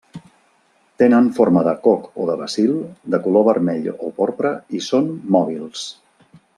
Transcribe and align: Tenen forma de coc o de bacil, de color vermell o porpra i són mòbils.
Tenen 1.01 1.27
forma 1.39 1.63
de 1.67 1.73
coc 1.83 2.09
o 2.23 2.25
de 2.31 2.39
bacil, 2.41 2.73
de 3.17 3.21
color 3.27 3.47
vermell 3.51 3.89
o 3.95 4.13
porpra 4.19 4.57
i 4.81 4.85
són 4.91 5.15
mòbils. 5.37 5.91